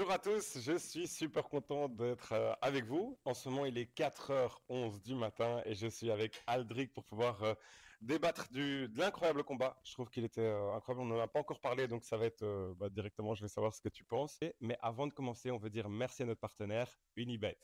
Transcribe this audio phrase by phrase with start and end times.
[0.00, 3.18] Bonjour à tous, je suis super content d'être euh, avec vous.
[3.26, 7.42] En ce moment, il est 4h11 du matin et je suis avec Aldric pour pouvoir
[7.42, 7.52] euh,
[8.00, 9.76] débattre du, de l'incroyable combat.
[9.84, 12.24] Je trouve qu'il était euh, incroyable, on n'en a pas encore parlé, donc ça va
[12.24, 14.40] être bah, directement, je vais savoir ce que tu penses.
[14.62, 17.58] Mais avant de commencer, on veut dire merci à notre partenaire, Unibet.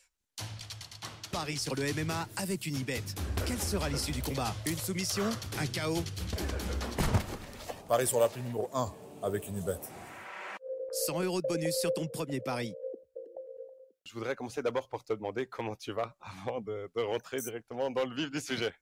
[1.32, 3.02] Paris sur le MMA avec Unibet.
[3.46, 4.52] Quelle sera l'issue du combat?
[4.66, 5.24] Une soumission?
[5.58, 6.04] Un chaos?
[7.88, 8.92] Paris sur la numéro 1
[9.22, 9.80] avec Unibet.
[11.06, 12.74] 100 euros de bonus sur ton premier pari.
[14.02, 18.04] Je voudrais commencer d'abord par te demander comment tu vas avant de, rentrer directement dans
[18.04, 18.72] le vif du sujet.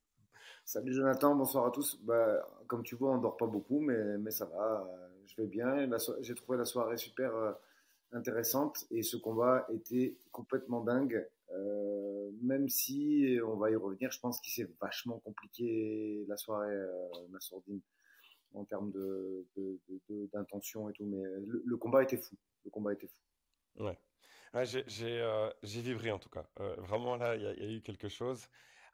[0.65, 2.01] Salut Jonathan, bonsoir à tous.
[2.03, 4.91] Bah, comme tu vois, on dort pas beaucoup, mais, mais ça va.
[5.27, 5.87] Je vais bien.
[6.23, 7.53] J'ai trouvé la soirée super euh,
[8.13, 11.29] intéressante et ce combat était complètement dingue.
[11.53, 16.73] Euh, même si on va y revenir, je pense qu'il s'est vachement compliqué la soirée,
[16.73, 17.83] euh, ma sourdine
[18.55, 19.47] en termes de,
[20.33, 21.05] d'intention et tout.
[21.05, 22.37] Mais le, combat était fou.
[22.65, 23.23] Le combat était fou.
[23.85, 23.99] Ouais.
[24.65, 26.47] j'ai, euh, vibré en tout cas.
[26.61, 28.49] Euh, vraiment là, il y, a eu quelque chose.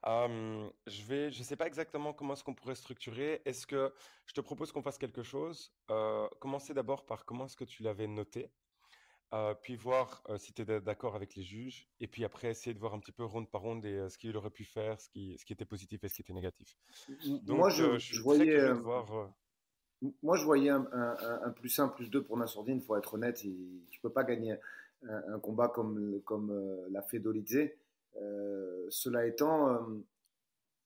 [0.04, 3.42] je vais, je sais pas exactement comment est-ce qu'on pourrait structurer.
[3.44, 3.92] Est-ce que
[4.26, 5.72] je te propose qu'on fasse quelque chose?
[5.90, 8.50] Euh, Commencer d'abord par comment est-ce que tu l'avais noté
[9.62, 12.94] puis voir si tu es d'accord avec les juges, et puis après essayer de voir
[12.94, 15.44] un petit peu ronde par ronde et, ce qu'il aurait pu faire, ce qui, ce
[15.44, 16.76] qui était positif et ce qui était négatif.
[17.44, 18.72] Donc, Moi, je, je voyais.
[18.72, 19.32] Voir,
[20.22, 23.36] moi, je voyais un, plus 1, plus 2 pour Nassourdine, il faut être honnête.
[23.36, 24.56] tu ne peux pas gagner
[25.08, 27.70] un, combat comme, comme euh, l'a fait Dolidze.
[28.16, 29.78] Euh, cela étant, euh,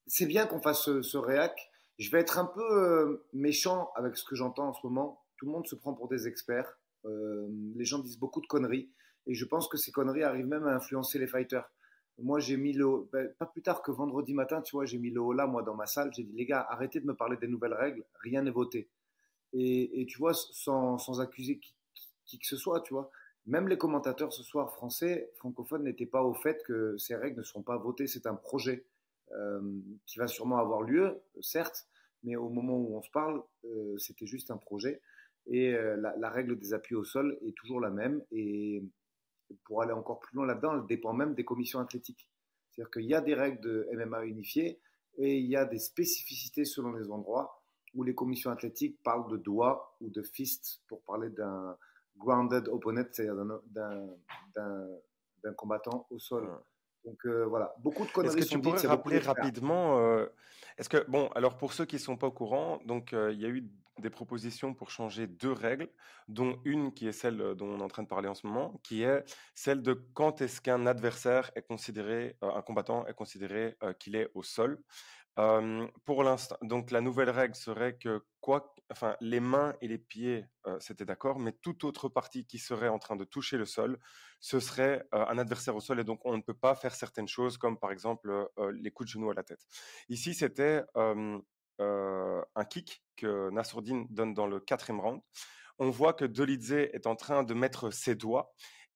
[0.07, 1.71] c'est bien qu'on fasse ce, réac.
[1.97, 5.23] Je vais être un peu méchant avec ce que j'entends en ce moment.
[5.37, 6.77] Tout le monde se prend pour des experts.
[7.05, 8.91] les gens disent beaucoup de conneries.
[9.27, 11.69] Et je pense que ces conneries arrivent même à influencer les fighters.
[12.17, 15.09] Moi, j'ai mis le, ben, pas plus tard que vendredi matin, tu vois, j'ai mis
[15.09, 16.11] le haut là, moi, dans ma salle.
[16.13, 18.05] J'ai dit, les gars, arrêtez de me parler des nouvelles règles.
[18.21, 18.89] Rien n'est voté.
[19.57, 23.09] Et, tu vois, sans, sans accuser qui, que ce soit, tu vois,
[23.45, 27.43] même les commentateurs ce soir français, francophones, n'étaient pas au fait que ces règles ne
[27.43, 28.07] seront pas votées.
[28.07, 28.85] C'est un projet
[29.31, 29.61] euh,
[30.05, 31.87] qui va sûrement avoir lieu, certes,
[32.23, 35.01] mais au moment où on se parle, euh, c'était juste un projet.
[35.47, 38.21] Et euh, la, la, règle des appuis au sol est toujours la même.
[38.31, 38.83] Et
[39.63, 42.27] pour aller encore plus loin là-dedans, elle dépend même des commissions athlétiques.
[42.71, 44.81] C'est-à-dire qu'il y a des règles de MMA unifiées
[45.17, 47.63] et il y a des spécificités selon les endroits
[47.95, 51.77] où les commissions athlétiques parlent de doigts ou de fist pour parler d'un
[52.17, 53.35] grounded opponent, c'est-à-dire
[54.55, 56.49] d'un combattant au sol.
[57.05, 58.39] Donc euh, voilà, beaucoup de conneries.
[58.39, 60.25] Est-ce que tu pourrais rappeler rapidement euh,
[60.77, 63.45] Est-ce que bon, alors pour ceux qui sont pas au courant, donc euh, il y
[63.45, 63.69] a eu
[63.99, 65.87] des propositions pour changer deux règles,
[66.27, 68.81] dont une qui est celle dont on est en train de parler en ce moment,
[68.83, 69.23] qui est
[69.53, 74.43] celle de quand est-ce qu'un adversaire est considéré, un combattant est considéré qu'il est au
[74.43, 74.81] sol
[75.35, 80.45] pour l'instant, donc la nouvelle règle serait que quoi, enfin les mains et les pieds,
[80.79, 83.99] c'était d'accord, mais toute autre partie qui serait en train de toucher le sol,
[84.39, 87.57] ce serait un adversaire au sol et donc on ne peut pas faire certaines choses
[87.57, 89.65] comme par exemple les coups de genoux à la tête.
[90.07, 95.21] Ici, c'était un kick que Nassourdine donne dans le quatrième round.
[95.77, 98.53] On voit que Dolidze est en train de mettre ses doigts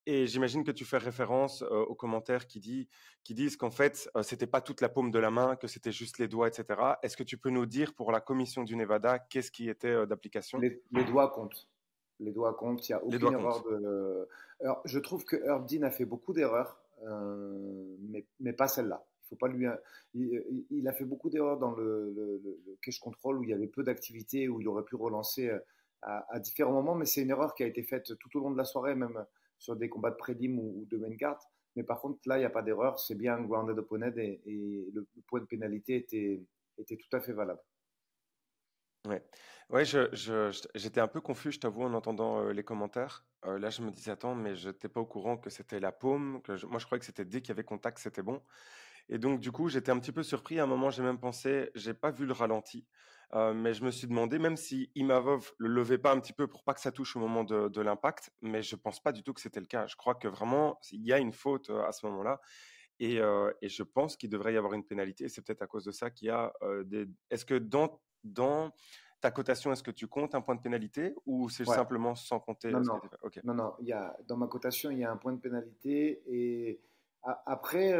[0.09, 2.89] et j'imagine que tu fais référence aux commentaires qui, dit,
[3.23, 5.91] qui disent qu'en fait, ce c'était pas toute la paume de la main, que c'était
[5.91, 6.79] juste les doigts, etc.
[7.03, 10.57] Est-ce que tu peux nous dire pour la commission du Nevada, qu'est-ce qui était d'application?
[10.57, 11.69] Les, doigts comptent.
[12.19, 12.89] Les doigts comptent.
[12.89, 14.27] Il n'y a aucune erreur de.
[14.61, 16.81] Alors, je trouve que Herb Dean a fait beaucoup d'erreurs,
[17.99, 19.05] mais, mais pas celle-là.
[19.25, 19.67] Il faut pas lui.
[20.15, 23.83] Il, a fait beaucoup d'erreurs dans le, le, cache control où il y avait peu
[23.83, 25.51] d'activité, où il aurait pu relancer
[26.01, 28.49] à, à différents moments, mais c'est une erreur qui a été faite tout au long
[28.49, 29.23] de la soirée, même
[29.59, 31.39] sur des combats de prélim ou, de main card.
[31.75, 32.99] Mais par contre, là, il n'y a pas d'erreur.
[32.99, 36.43] C'est bien un grounded opponent et, et le, point de pénalité était,
[36.77, 37.61] était tout à fait valable.
[39.07, 39.23] Ouais,
[39.69, 43.25] ouais j'étais un peu confus, je t'avoue, en entendant euh, les commentaires.
[43.45, 45.91] Euh, là, je me disais, attends, mais je n'étais pas au courant que c'était la
[45.91, 46.41] paume.
[46.47, 48.41] Moi, je croyais que c'était dès qu'il y avait contact, c'était bon.
[49.09, 50.59] Et donc, du coup, j'étais un petit peu surpris.
[50.59, 52.85] À un moment, j'ai même pensé, j'ai pas vu le ralenti.
[53.33, 56.47] Euh, mais je me suis demandé, même si Imavov le levait pas un petit peu
[56.47, 59.33] pour pas que ça touche au moment de, l'impact, mais je pense pas du tout
[59.33, 59.85] que c'était le cas.
[59.87, 62.39] Je crois que vraiment, il y a une faute euh, à ce moment-là.
[62.99, 65.29] Et, euh, et, je pense qu'il devrait y avoir une pénalité.
[65.29, 66.51] C'est peut-être à cause de ça qu'il y a
[66.83, 67.07] des.
[67.29, 68.73] Est-ce que dans, dans
[69.21, 72.71] ta cotation, est-ce que tu comptes un point de pénalité ou c'est simplement sans compter
[72.71, 72.99] Non, non.
[73.45, 73.73] non, non.
[73.79, 76.21] Il y a, dans ma cotation, il y a un point de pénalité.
[76.27, 76.81] Et
[77.45, 77.93] après,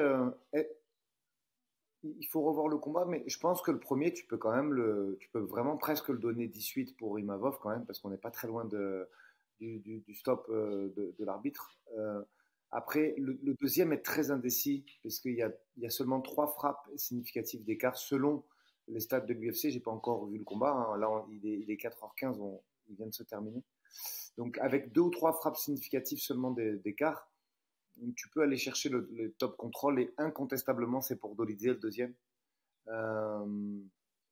[2.03, 4.73] il faut revoir le combat, mais je pense que le premier, tu peux quand même
[4.73, 8.17] le, tu peux vraiment presque le donner 18 pour Imavov quand même, parce qu'on n'est
[8.17, 9.09] pas très loin de,
[9.59, 11.77] du, stop euh, de, l'arbitre.
[11.97, 12.23] Euh,
[12.71, 16.47] après, le, deuxième est très indécis, parce qu'il y a, il y a seulement trois
[16.47, 18.43] frappes significatives d'écart selon
[18.87, 19.69] les stades de l'UFC.
[19.69, 20.71] J'ai pas encore vu le combat.
[20.71, 20.97] Hein.
[20.97, 22.59] Là, il, est, il, est, 4h15,
[22.89, 23.63] il vient de se terminer.
[24.37, 27.29] Donc avec deux ou trois frappes significatives seulement d'écart,
[28.15, 32.13] tu peux aller chercher le, top contrôle et incontestablement c'est pour Dolizé le deuxième.
[32.87, 33.79] Euh,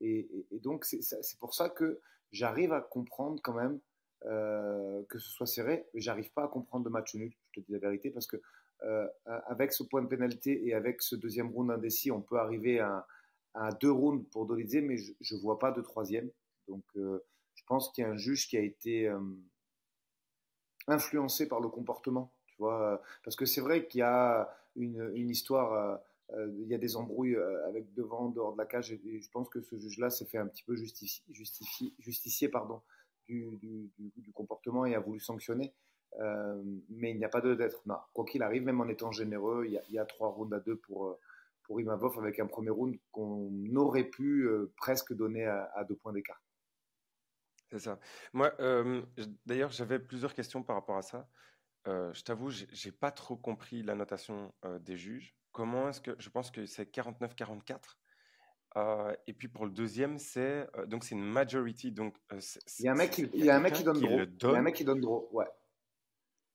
[0.02, 2.00] et, donc c'est pour ça que
[2.32, 3.80] j'arrive à comprendre quand même
[4.26, 7.72] euh, que ce soit serré, j'arrive pas à comprendre de match nul, je te dis
[7.72, 8.38] la vérité, parce que
[8.84, 12.80] euh, avec ce point de pénalité et avec ce deuxième round indécis, on peut arriver
[12.80, 13.06] à,
[13.82, 16.30] deux rounds pour Dolizé, mais je ne vois pas de troisième.
[16.68, 19.12] Donc je pense qu'il y a un juge qui a été
[20.88, 25.98] influencé par le comportement vois, parce que c'est vrai qu'il y a une, histoire, euh,
[26.38, 29.30] euh, il y a des embrouilles euh, avec devant, dehors de la cage, et, je
[29.32, 32.82] pense que ce juge-là s'est fait un petit peu justifier, justicier pardon,
[33.28, 33.50] du,
[33.98, 35.74] du, comportement et a voulu sanctionner.
[36.90, 37.84] mais il n'y a pas de d'être.
[38.14, 41.18] Quoi qu'il arrive, même en étant généreux, il y a, trois rounds à deux pour,
[41.64, 46.42] pour Imavov avec un premier round qu'on aurait pu presque donner à deux points d'écart.
[47.70, 48.00] C'est ça.
[48.32, 48.54] Moi,
[49.46, 51.28] d'ailleurs, j'avais plusieurs questions par rapport à ça.
[51.88, 55.36] Euh, je t'avoue, j'ai pas trop compris la notation euh, des juges.
[55.52, 57.78] Comment est-ce que je pense que c'est 49-44
[58.76, 61.92] euh, et puis pour le deuxième, c'est donc c'est une majority.
[61.92, 64.10] Donc il y a un mec qui, il y a un mec qui donne draw.
[64.10, 65.28] Il y a un mec qui donne draw.
[65.32, 65.48] Ouais.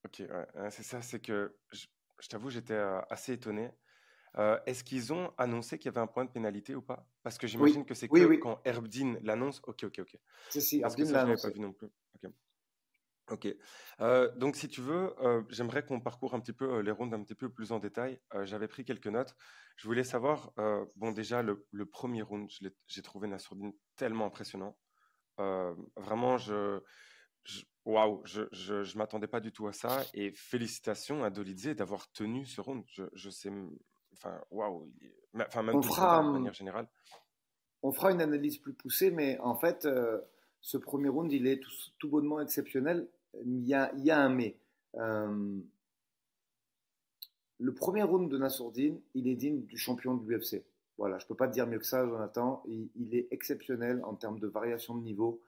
[0.04, 1.00] Ok, ouais, c'est ça.
[1.02, 2.80] C'est que je, t'avoue, j'étais
[3.10, 3.70] assez étonné.
[4.36, 7.08] Est-ce qu'ils ont annoncé qu'il y avait un point de pénalité ou pas?
[7.24, 9.60] Parce que j'imagine que c'est que quand Herbdin l'annonce.
[9.64, 10.16] Ok, ok, ok.
[10.50, 11.42] Si, si, Herbdin l'annonce.
[11.42, 11.88] pas vu non plus.
[13.30, 13.48] Ok.
[14.00, 17.14] Euh, donc, si tu veux, euh, j'aimerais qu'on parcourt un petit peu euh, les rounds
[17.14, 18.20] un petit peu plus en détail.
[18.42, 19.36] J'avais pris quelques notes.
[19.76, 20.52] Je voulais savoir,
[20.96, 22.50] bon, déjà, le, premier round,
[22.86, 24.76] j'ai trouvé Nassourdine tellement impressionnant.
[25.38, 26.80] vraiment, je,
[27.84, 30.04] waouh, je, je, je m'attendais pas du tout à ça.
[30.14, 32.84] Et félicitations à Dolidze d'avoir tenu ce round.
[32.88, 33.50] Je, je sais,
[34.12, 34.92] enfin, waouh,
[35.38, 36.88] enfin, même on fera, de manière générale.
[37.82, 39.88] On fera une analyse plus poussée, mais en fait
[40.62, 41.60] ce premier round, il est
[41.98, 43.08] tout, bonnement exceptionnel.
[43.44, 44.56] Il y a, un mais.
[44.94, 45.58] Euh,
[47.58, 50.62] le premier round de Nassourdine, il est digne du champion de l'UFC.
[50.98, 52.62] Voilà, je ne peux pas te dire mieux que ça, Jonathan.
[52.66, 55.42] Il, est exceptionnel en termes de variation de niveau.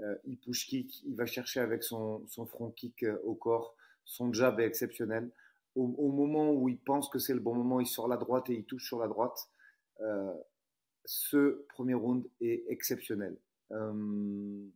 [0.00, 3.76] Euh, il push kick, il va chercher avec son, son front kick euh, au corps.
[4.06, 5.30] Son jab est exceptionnel.
[5.76, 8.54] Au, moment où il pense que c'est le bon moment, il sort la droite et
[8.54, 9.48] il touche sur la droite.
[11.04, 13.36] ce premier round est exceptionnel.
[13.72, 14.66] Euh,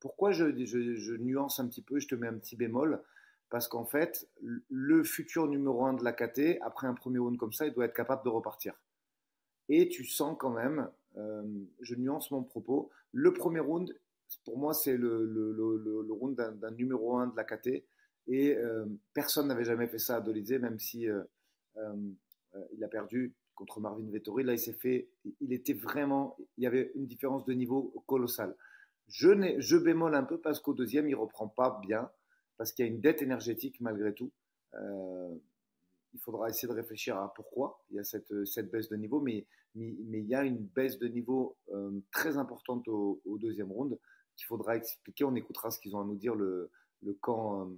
[0.00, 3.02] pourquoi je, nuance un petit peu, je te mets un petit bémol?
[3.48, 4.28] Parce qu'en fait,
[4.68, 7.84] le futur numéro 1 de la KT, après un premier round comme ça, il doit
[7.84, 8.74] être capable de repartir.
[9.68, 11.42] Et tu sens quand même, euh,
[11.80, 13.96] je nuance mon propos, le premier round,
[14.44, 17.84] pour moi, c'est le, round d'un numéro 1 de la KT.
[18.28, 18.84] Et euh,
[19.14, 21.06] personne n'avait jamais fait ça à Dolizé, même si
[22.72, 24.44] il a perdu contre Marvin Vettori.
[24.44, 25.08] Là, il s'est fait,
[25.40, 28.54] il était vraiment, il y avait une différence de niveau colossale.
[29.08, 32.08] Je, je bémol un peu parce qu'au deuxième, il reprend pas bien,
[32.56, 34.30] parce qu'il y a une dette énergétique malgré tout.
[34.74, 35.34] Euh,
[36.12, 38.32] il faudra essayer de réfléchir à pourquoi il y a cette,
[38.70, 43.20] baisse de niveau, mais, il y a une baisse de niveau euh, très importante au,
[43.38, 43.98] deuxième round
[44.36, 45.24] qu'il faudra expliquer.
[45.24, 46.70] On écoutera ce qu'ils ont à nous dire le,
[47.20, 47.70] camp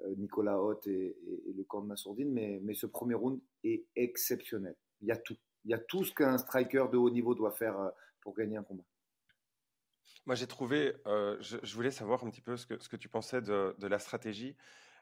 [0.00, 1.16] euh, Nicolas Hoth et,
[1.56, 5.36] le camp de Massourdine, mais ce premier round est exceptionnel il y a tout.
[5.64, 8.56] Il y a tout ce qu'un striker de haut niveau doit faire euh, pour gagner
[8.56, 8.82] un combat.
[10.26, 13.08] Moi, j'ai trouvé, euh, je, voulais savoir un petit peu ce que, ce que tu
[13.08, 14.56] pensais de, la stratégie.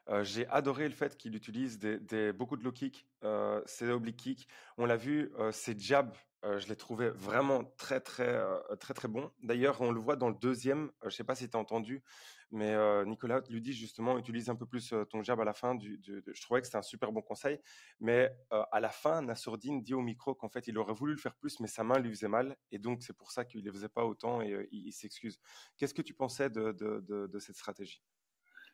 [0.09, 4.17] Euh, j'ai adoré le fait qu'il utilise des, beaucoup de low kick, euh, ses oblique
[4.17, 4.47] kick.
[4.77, 8.39] On l'a vu, ses jabs, je les trouvais vraiment très très
[8.79, 9.31] très très bons.
[9.41, 10.91] D'ailleurs, on le voit dans le deuxième.
[11.01, 12.03] je ne sais pas si tu as entendu,
[12.51, 15.75] mais euh, Nicolas lui dit justement, utilise un peu plus ton jab à la fin.
[15.75, 17.59] Du, je trouvais que c'était un super bon conseil.
[17.99, 21.19] Mais euh, à la fin, Nassourdine dit au micro qu'en fait, il aurait voulu le
[21.19, 22.55] faire plus, mais sa main lui faisait mal.
[22.71, 25.39] Et donc, c'est pour ça qu'il ne le faisait pas autant et il, s'excuse.
[25.77, 28.01] Qu'est-ce que tu pensais de, de, cette stratégie?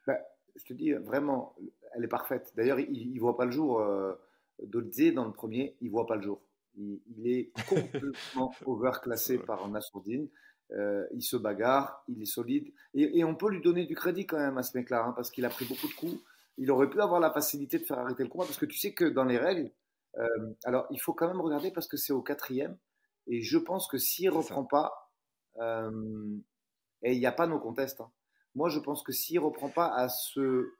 [0.06, 0.18] Bah,
[0.56, 1.56] Je te dis, vraiment,
[1.96, 2.52] elle est parfaite.
[2.56, 3.82] D'ailleurs, il ne voit pas le jour.
[4.62, 6.42] Dolze, dans le premier, il ne voit pas le jour.
[6.76, 10.30] Il, il est complètement overclassé par Nassourdine.
[10.74, 12.72] Euh, il se bagarre, il est solide.
[12.94, 15.46] Et, on peut lui donner du crédit quand même à ce mec-là, hein, parce qu'il
[15.46, 16.22] a pris beaucoup de coups.
[16.58, 18.94] Il aurait pu avoir la facilité de faire arrêter le combat, parce que tu sais
[18.94, 19.72] que dans les règles,
[20.18, 22.78] euh, alors il faut quand même regarder parce que c'est au quatrième.
[23.28, 25.12] Et je pense que s'il ne reprend pas,
[25.60, 26.38] euh,
[27.04, 28.02] et il n'y a pas nos contests.
[28.02, 28.12] Hein.
[28.56, 30.76] Moi, je pense que s'il ne reprend pas à ce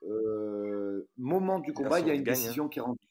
[1.18, 2.24] moment du combat, il y a une hein.
[2.24, 3.10] décision qui est rendue.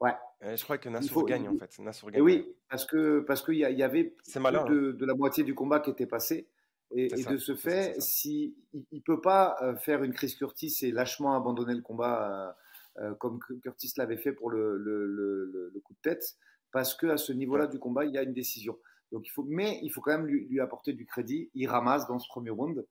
[0.00, 0.14] Ouais.
[0.42, 1.80] Je crois que Nassour gagne en fait.
[2.10, 2.22] gagne.
[2.22, 4.64] oui, parce que parce qu'il y, y, avait plus hein.
[4.64, 6.48] de, la moitié du combat qui était passé.
[6.92, 8.56] Et, de ce fait, si
[8.92, 12.56] il, peut pas euh, faire une crise Curtis et lâchement abandonner le combat
[13.00, 16.36] euh, euh, comme Curtis l'avait fait pour le, le, le, coup de tête,
[16.70, 18.78] parce que à ce niveau-là du combat, il y a une décision.
[19.10, 21.50] Donc il faut, mais il faut quand même lui, lui, apporter du crédit.
[21.54, 22.86] Il ramasse dans ce premier round.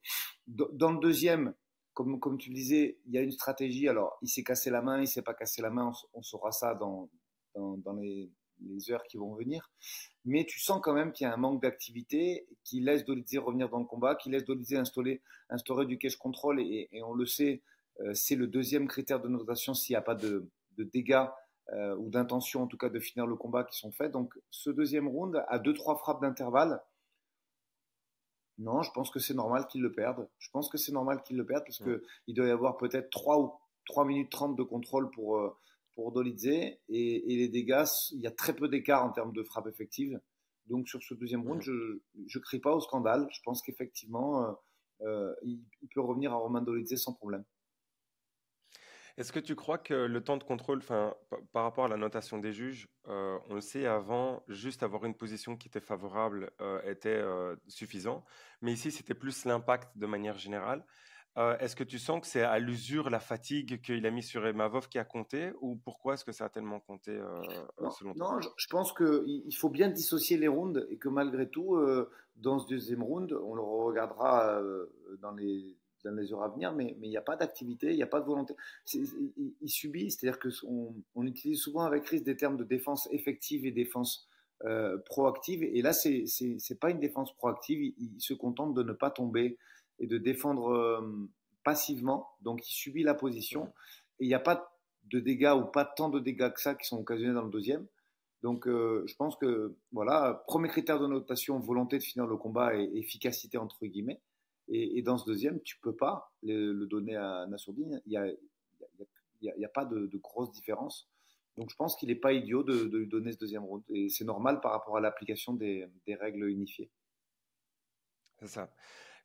[0.48, 1.54] Dans le deuxième,
[1.94, 3.88] comme, comme tu le disais, il y a une stratégie.
[3.88, 5.92] Alors, il s'est cassé la main, il s'est pas cassé la main.
[6.14, 7.10] On, saura ça dans,
[7.56, 8.32] dans, les,
[8.62, 9.72] les, heures qui vont venir.
[10.24, 13.70] Mais tu sens quand même qu'il y a un manque d'activité qui laisse Dolizé revenir
[13.70, 16.60] dans le combat, qui laisse Dolizé instaurer, instaurer du cash control.
[16.62, 17.62] Et, et on le sait,
[18.02, 21.26] euh, c'est le deuxième critère de notation s'il n'y a pas de, de dégâts
[21.74, 24.12] euh, ou d'intention en tout cas de finir le combat qui sont faits.
[24.12, 26.82] Donc ce deuxième round, à deux trois frappes d'intervalle,
[28.58, 30.30] non, je pense que c'est normal qu'ils le perdent.
[30.40, 33.40] Je pense que c'est normal qu'ils le perdent parce qu'il doit y avoir peut-être 3
[33.40, 33.54] ou
[33.88, 35.58] 3 minutes 30 de contrôle pour, euh,
[35.96, 39.44] pour Dolidze et, et, les dégâts, il y a très peu d'écart en termes de
[39.44, 40.20] frappe effective.
[40.68, 43.28] Donc sur ce deuxième round, je ne crie pas au scandale.
[43.32, 44.58] Je pense qu'effectivement,
[45.02, 45.62] euh, il,
[45.94, 47.44] peut revenir à Romain Dolidze sans problème.
[49.18, 52.52] Est-ce que tu crois que le temps de contrôle, par rapport à la notation des
[52.52, 57.10] juges, euh, on le sait avant, juste avoir une position qui était favorable euh, était
[57.10, 58.26] euh, suffisant,
[58.62, 60.86] mais ici c'était plus l'impact de manière générale.
[61.60, 64.88] Est-ce que tu sens que c'est à l'usure, la fatigue qu'il a mis sur Emavov
[64.88, 67.20] qui a compté, ou pourquoi est-ce que ça a tellement compté
[67.82, 71.50] non, selon Non, je, je pense qu'il faut bien dissocier les rounds et que malgré
[71.50, 71.78] tout,
[72.38, 74.62] dans ce deuxième round, on le regardera
[75.22, 75.76] dans les
[76.06, 78.22] dans les heures à venir, mais il n'y a pas d'activité, il n'y a pas
[78.22, 78.56] de volonté.
[78.94, 83.72] Il, subit, c'est-à-dire qu'on on utilise souvent avec Chris des termes de défense effective et
[83.72, 84.28] défense
[84.64, 88.94] euh, proactive, et là, ce n'est pas une défense proactive, il, se contente de ne
[88.94, 89.58] pas tomber
[90.00, 91.30] et de défendre euh,
[91.64, 93.74] passivement, donc il subit la position,
[94.20, 94.76] et il n'y a pas
[95.06, 97.86] de dégâts ou pas tant de dégâts que ça qui sont occasionnés dans le deuxième.
[98.46, 102.76] Donc, euh, je pense que, voilà, premier critère de notation, volonté de finir le combat
[102.76, 104.22] et efficacité entre guillemets.
[104.68, 108.02] Et, dans ce deuxième, tu peux pas le, donner à Nassourdine.
[108.06, 108.28] Il n'y a,
[109.42, 111.10] y a, pas de, grosse différence.
[111.58, 113.84] Donc je pense qu'il n'est pas idiot de, lui donner ce deuxième round.
[113.90, 116.90] Et c'est normal par rapport à l'application des, règles unifiées.
[118.40, 118.72] C'est ça.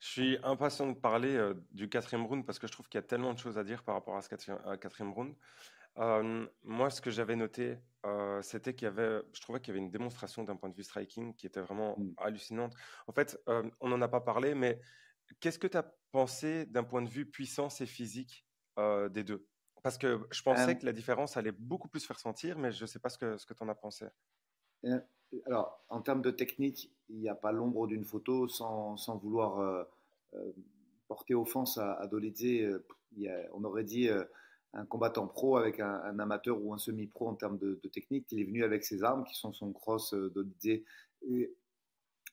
[0.00, 3.04] Je suis impatient de parler euh, du quatrième round parce que je trouve qu'il y
[3.04, 5.34] a tellement de choses à dire par rapport à ce quatrième, round.
[5.98, 9.76] Euh, moi, ce que j'avais noté, euh, c'était qu'il y avait, je trouvais qu'il y
[9.76, 12.14] avait une démonstration d'un point de vue striking qui était vraiment mm.
[12.16, 12.74] hallucinante.
[13.06, 14.80] En fait, on n'en a pas parlé, mais
[15.38, 18.44] Qu'est-ce que tu as pensé d'un point de vue puissance et physique
[19.10, 19.46] des deux?
[19.82, 22.86] Parce que je pensais que la différence allait beaucoup plus faire sentir, mais je ne
[22.86, 24.06] sais pas ce que, ce que tu en as pensé.
[25.46, 29.60] Alors, en termes de technique, il n'y a pas l'ombre d'une photo sans, sans vouloir
[29.60, 29.84] euh,
[30.34, 30.52] euh,
[31.08, 32.80] porter offense à, à Dolidze.
[33.52, 34.08] on aurait dit
[34.72, 38.26] un combattant pro avec un, amateur ou un semi-pro en termes de, technique.
[38.32, 40.82] Il est venu avec ses armes qui sont son cross Dolidze
[41.22, 41.54] et,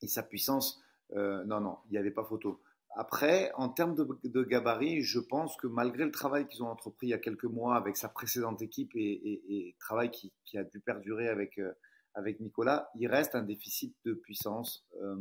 [0.01, 0.81] et, sa puissance.
[1.13, 2.61] non, non, il n'y avait pas photo.
[2.97, 7.09] Après, en termes de, gabarit, je pense que malgré le travail qu'ils ont entrepris il
[7.11, 11.59] y a quelques mois avec sa précédente équipe et, travail qui, a dû perdurer avec,
[11.59, 11.71] euh,
[12.17, 14.85] avec Nicolas, il reste un déficit de puissance.
[15.01, 15.15] Euh,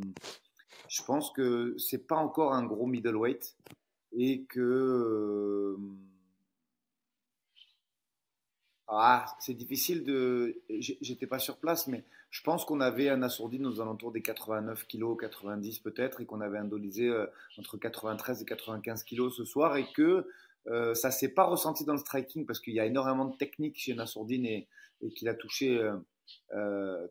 [0.89, 3.55] je pense que c'est pas encore un gros middleweight
[4.13, 5.77] et que euh,
[8.87, 10.61] ah, c'est difficile de.
[10.79, 14.87] J'étais pas sur place, mais je pense qu'on avait un assourdi aux alentours des 89
[14.87, 17.27] kg, 90 peut-être, et qu'on avait un dolisé euh,
[17.57, 20.27] entre 93 et 95 kg ce soir, et que
[20.67, 23.77] euh, ça s'est pas ressenti dans le striking parce qu'il y a énormément de technique
[23.77, 24.67] chez Nassourdine et,
[25.01, 25.79] et qu'il a touché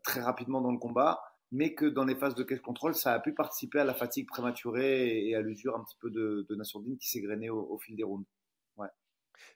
[0.03, 3.21] très rapidement dans le combat, mais que dans les phases de caisse contrôle, ça a
[3.21, 6.99] pu participer à la fatigue prématurée et, à l'usure un petit peu de, de Nassourdine
[6.99, 8.27] qui s'est au, au fil des rounds.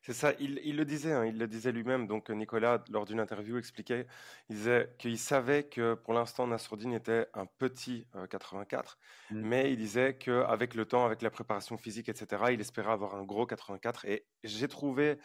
[0.02, 2.06] C'est ça, il, le disait, hein, il le disait lui-même.
[2.06, 4.06] Donc Nicolas, lors d'une interview, expliquait,
[4.48, 8.98] il disait qu'il savait que pour l'instant Nassourdine était un petit 84,
[9.32, 9.40] euh, mmh.
[9.40, 13.24] mais il disait qu'avec le temps, avec la préparation physique, etc., il espérait avoir un
[13.24, 14.04] gros 84.
[14.06, 15.18] Et j'ai trouvé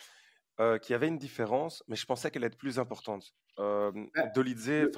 [0.59, 3.33] euh, qu'il y avait une différence, mais je pensais qu'elle allait être plus importante.
[3.59, 3.91] Euh,
[4.33, 4.89] Dolidze,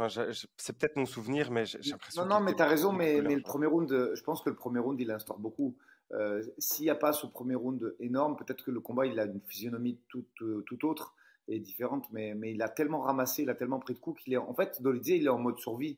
[0.58, 2.26] c'est peut-être mon souvenir, mais j'ai l'impression.
[2.26, 4.56] Non, non, mais tu as raison, mais, mais, le premier round, je pense que le
[4.56, 5.76] premier round, il instaure beaucoup.
[6.14, 9.26] Euh, s'il n'y a pas ce premier round énorme, peut-être que le combat il a
[9.26, 11.16] une physionomie toute, euh, autre
[11.50, 14.34] et différente, mais, mais, il a tellement ramassé, il a tellement pris de coups qu'il
[14.34, 15.98] est en fait, Dolidze, il est en mode survie.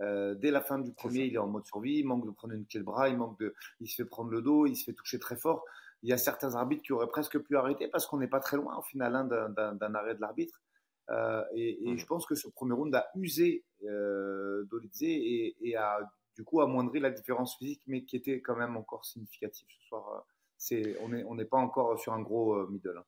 [0.00, 2.54] Euh, dès la fin du premier, il est en mode survie, il manque de prendre
[2.54, 4.84] une clé de bras, il manque de, il se fait prendre le dos, il se
[4.84, 5.64] fait toucher très fort.
[6.02, 8.56] Il y a certains arbitres qui auraient presque pu arrêter parce qu'on n'est pas très
[8.56, 10.62] loin au final hein, d'un arrêt de l'arbitre.
[11.54, 16.00] et, et, je pense que ce premier round a usé euh, Dolidze et, et, a
[16.36, 20.24] du coup amoindri la différence physique, mais qui était quand même encore significative ce soir.
[20.72, 22.96] Euh, on n'est on pas encore sur un gros euh, middle.
[22.98, 23.04] Hein.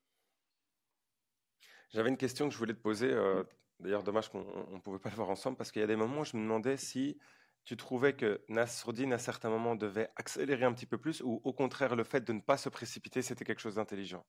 [1.91, 3.13] J'avais une question que je voulais te poser.
[3.13, 3.45] Euh,
[3.79, 6.21] d'ailleurs, dommage qu'on ne pouvait pas le voir ensemble parce qu'il y a des moments
[6.21, 7.19] où je me demandais si
[7.65, 11.53] tu trouvais que Nasruddin, à certains moments, devait accélérer un petit peu plus ou au
[11.53, 14.25] contraire, le fait de ne pas se précipiter, c'était quelque chose d'intelligent?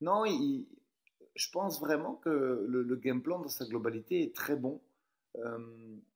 [0.00, 0.24] Non,
[1.34, 4.80] je pense vraiment que le, game plan dans sa globalité est très bon.
[5.36, 5.58] Euh,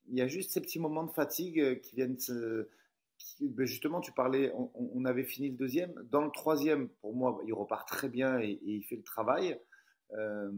[0.08, 2.18] il y a juste ces petits moments de fatigue euh, qui viennent
[3.40, 5.94] ben, justement, tu parlais, on, avait fini le deuxième.
[6.10, 9.58] Dans le troisième, pour moi, il repart très bien et, il fait le travail.
[10.12, 10.50] Euh,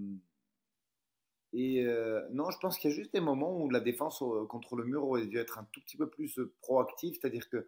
[1.53, 4.77] et euh, non, je pense qu'il y a juste des moments où la défense contre
[4.77, 7.67] le mur aurait dû être un tout petit peu plus proactive, c'est-à-dire que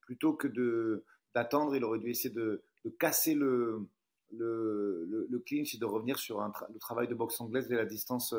[0.00, 1.04] plutôt que de
[1.34, 3.86] d'attendre, il aurait dû essayer de, de casser le,
[4.32, 7.84] le, le, clinch et de revenir sur un le travail de boxe anglaise dès la
[7.84, 8.34] distance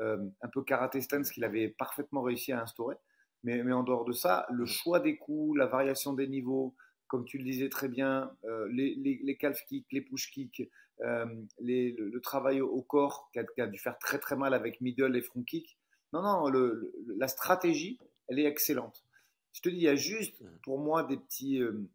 [0.00, 2.96] un peu karaté stance qu'il avait parfaitement réussi à instaurer.
[3.44, 6.74] Mais, mais, en dehors de ça, le choix des coups, la variation des niveaux,
[7.08, 10.70] comme tu le disais très bien, euh, les, les, les, calf kicks, les push kicks,
[11.00, 11.26] euh,
[11.58, 15.22] les, le, travail au corps qui a, dû faire très très mal avec middle et
[15.22, 15.78] front kick.
[16.12, 17.98] Non, non, le, la stratégie,
[18.28, 19.04] elle est excellente.
[19.52, 21.88] Je te dis, il y a juste pour moi des petits, euh,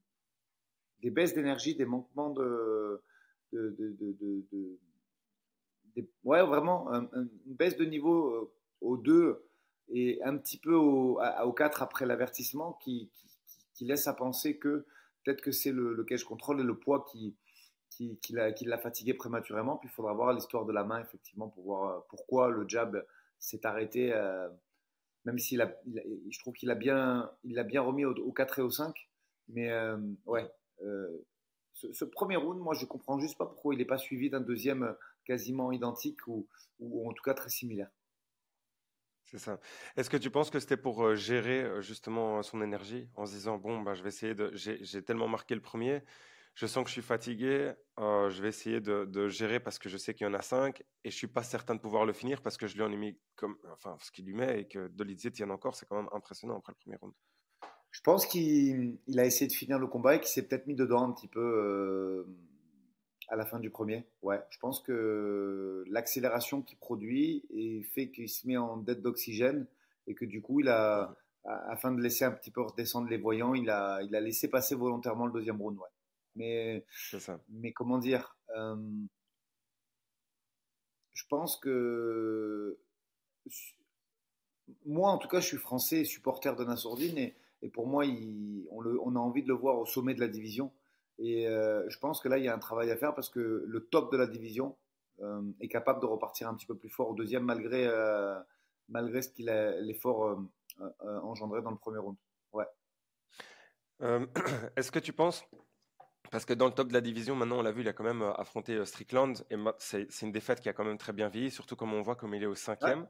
[1.01, 3.01] des baisses d'énergie, des manquements de,
[3.51, 4.15] de, de,
[4.51, 4.79] de
[6.23, 9.45] ouais, vraiment une baisse de niveau aux deux
[9.89, 13.09] et un petit peu au, au 4 après l'avertissement qui,
[13.73, 14.85] qui, laisse à penser que
[15.23, 17.35] peut-être que c'est le, le cage control et le poids qui,
[17.97, 19.77] qui, qui l'a fatigué prématurément.
[19.77, 23.05] Puis il faudra voir l'histoire de la main, effectivement, pour voir euh, pourquoi le jab
[23.39, 24.49] s'est arrêté, euh,
[25.25, 28.61] même s'il a, je trouve qu'il a bien, il l'a bien remis au, 4 et
[28.61, 28.95] au 5.
[29.49, 30.49] Mais euh, ouais,
[31.73, 34.39] ce, ce, premier round, moi, je comprends juste pas pourquoi il n'est pas suivi d'un
[34.39, 36.47] deuxième quasiment identique ou,
[36.79, 37.89] ou en tout cas très similaire.
[39.95, 43.81] Est-ce que tu penses que c'était pour gérer justement son énergie en se disant bon
[43.81, 46.03] bah je vais essayer de j'ai tellement marqué le premier,
[46.55, 50.13] je sens que je suis fatigué, je vais essayer de, gérer parce que je sais
[50.13, 52.57] qu'il y en a cinq et je suis pas certain de pouvoir le finir parce
[52.57, 55.31] que je lui en ai mis comme enfin ce qu'il lui met et que Dolizé
[55.31, 57.13] tienne encore, c'est quand même impressionnant après le premier round.
[57.91, 61.03] Je pense qu'il a essayé de finir le combat et qu'il s'est peut-être mis dedans
[61.03, 62.25] un petit peu
[63.29, 64.41] à la fin du premier, ouais.
[64.49, 69.65] Je pense que l'accélération qu'il produit et fait qu'il se met en dette d'oxygène
[70.07, 71.15] et que du coup, il a,
[71.45, 74.75] afin de laisser un petit peu redescendre les voyants, il a, il a laissé passer
[74.75, 75.87] volontairement le deuxième round, ouais.
[76.35, 76.85] Mais,
[77.19, 77.39] ça.
[77.49, 78.75] mais comment dire euh,
[81.13, 82.79] Je pense que
[84.85, 88.65] moi, en tout cas, je suis français, supporter de Nassourdine et, et pour moi, il,
[88.71, 90.71] on, le, on a envie de le voir au sommet de la division.
[91.19, 93.63] Et euh, je pense que là, il y a un travail à faire parce que
[93.65, 94.77] le top de la division
[95.21, 98.39] euh, est capable de repartir un petit peu plus fort au deuxième, malgré, euh,
[98.89, 100.39] malgré ce qu'il a l'effort
[100.99, 102.17] engendré dans le premier round.
[102.51, 102.65] Ouais.
[104.75, 105.45] Est-ce que tu penses
[106.31, 108.03] parce que dans le top de la division, maintenant, on l'a vu, il a quand
[108.03, 109.45] même affronté Strickland.
[109.51, 112.15] Et c'est une défaite qui a quand même très bien vieilli, surtout comme on voit
[112.15, 113.07] comme il est au cinquième.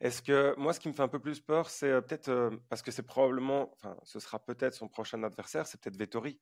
[0.00, 2.90] Est-ce que moi, ce qui me fait un peu plus peur, c'est peut-être parce que
[2.90, 6.40] c'est probablement, enfin, ce sera peut-être son prochain adversaire, c'est peut-être Vettori.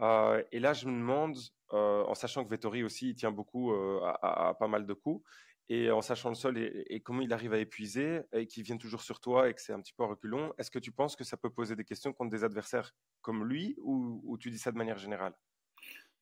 [0.00, 1.36] Euh, et là, je me demande,
[1.72, 5.24] euh, en sachant que Vettori aussi, il tient beaucoup euh, à, pas mal de coups,
[5.68, 9.02] et en sachant le sol et, comment il arrive à épuiser, et qu'il vient toujours
[9.02, 11.36] sur toi et que c'est un petit peu reculon, est-ce que tu penses que ça
[11.36, 14.98] peut poser des questions contre des adversaires comme lui, ou, tu dis ça de manière
[14.98, 15.34] générale?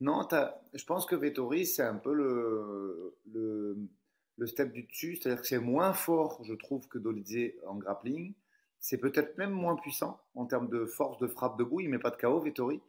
[0.01, 0.29] Non,
[0.75, 5.59] je pense que Vettori, c'est un peu le, le, step du dessus, c'est-à-dire que c'est
[5.59, 8.35] moins fort, je trouve, que Dolizé en grappling.
[8.81, 11.81] C'est peut-être même moins puissant en termes de force de frappe debout.
[11.81, 12.81] Il met pas de KO, Vettori.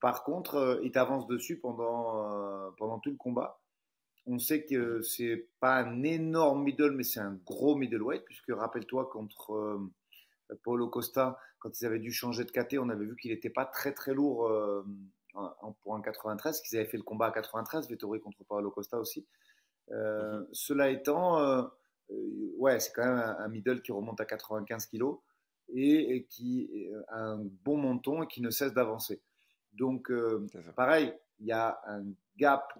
[0.00, 3.60] Par contre, euh, il t'avance dessus pendant, euh, pendant tout le combat.
[4.26, 9.08] On sait que c'est pas un énorme middle, mais c'est un gros middleweight, puisque rappelle-toi
[9.10, 9.92] contre euh,
[10.62, 13.64] Paulo Costa, quand ils avaient dû changer de KT, on avait vu qu'il n'était pas
[13.64, 14.50] très très lourd
[15.80, 19.26] pour un 93, qu'ils avaient fait le combat à 93, Vettori contre Paulo Costa aussi.
[19.90, 20.46] Mhm.
[20.52, 21.70] Cela étant,
[22.58, 25.16] ouais, c'est quand même un, middle qui remonte à 95 kg
[25.70, 29.22] et, et, qui a un bon menton et qui ne cesse d'avancer.
[29.74, 32.04] Donc, euh, pareil, il y a un
[32.36, 32.78] gap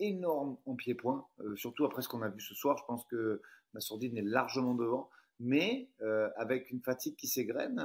[0.00, 2.76] énorme en pied-point, euh, surtout après ce qu'on a vu ce soir.
[2.78, 3.40] Je pense que
[3.72, 5.08] la sourdine est largement devant,
[5.40, 7.82] mais euh, avec une fatigue qui s'égrène,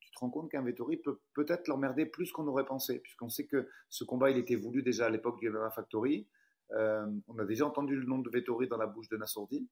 [0.00, 3.46] tu te rends compte qu'un Vettori peut peut-être l'emmerder plus qu'on aurait pensé, puisqu'on sait
[3.46, 6.26] que ce combat, il était voulu déjà à l'époque du MMA Factory.
[6.70, 9.66] on a déjà entendu le nom de Vettori dans la bouche de Nassourdine.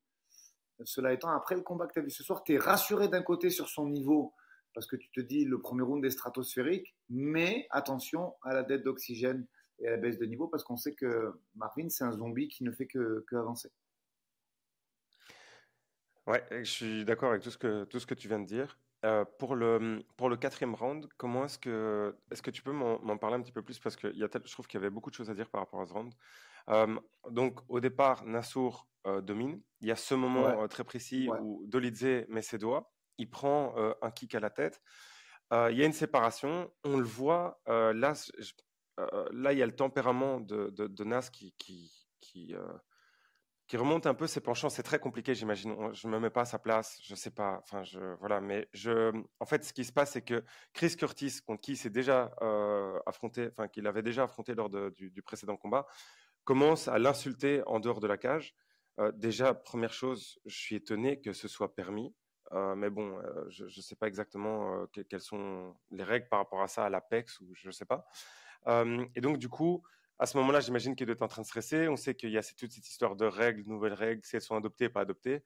[0.85, 3.21] Cela étant, après le combat que tu as vu ce soir, tu es rassuré d'un
[3.21, 4.33] côté sur son niveau
[4.73, 8.83] parce que tu te dis le premier round est stratosphérique, mais attention à la dette
[8.83, 9.45] d'oxygène
[9.79, 12.63] et à la baisse de niveau, parce qu'on sait que Marvin, c'est un zombie qui
[12.63, 13.71] ne fait que, avancer.
[16.27, 18.79] Ouais, je suis d'accord avec tout ce que, tout ce que tu viens de dire.
[19.05, 23.17] Euh, pour, le, pour le quatrième round, comment est-ce que, est-ce que tu peux m'en
[23.17, 23.77] parler un petit peu plus?
[23.77, 25.59] Parce que y a je trouve qu'il y avait beaucoup de choses à dire par
[25.61, 26.13] rapport à ce round.
[26.69, 26.95] Euh,
[27.29, 29.61] donc, au départ, Nassour euh, domine.
[29.81, 34.11] Il y a ce moment très précis où Dolidze met ses doigts il prend un
[34.11, 34.81] kick à la tête.
[35.51, 37.61] il y a une séparation, on le voit.
[37.67, 38.13] là,
[39.31, 41.53] là, il y a le tempérament de, Nas qui,
[43.77, 44.69] remonte un peu ses penchants.
[44.69, 45.93] C'est très compliqué, j'imagine.
[45.93, 47.61] Je me mets pas à sa place, je sais pas.
[47.63, 47.83] Enfin,
[48.19, 48.67] voilà, mais
[49.39, 52.33] en fait, ce qui se passe, c'est que Chris Curtis, contre qui il s'est déjà
[52.41, 55.87] euh, affronté, enfin, qu'il avait déjà affronté lors du, précédent combat,
[56.43, 58.55] commence à l'insulter en dehors de la cage.
[58.99, 62.13] Euh, déjà, première chose, je suis étonné que ce soit permis.
[62.51, 66.85] Mais bon, je ne sais pas exactement quelles sont les règles par rapport à ça
[66.85, 68.07] à l'Apex ou je ne sais pas.
[68.67, 69.83] et donc, du coup,
[70.19, 71.87] à ce moment-là, j'imagine qu'il doit être en train de stresser.
[71.87, 74.55] On sait qu'il y a toute cette histoire de règles, nouvelles règles, si elles sont
[74.55, 75.43] adoptées, pas adoptées.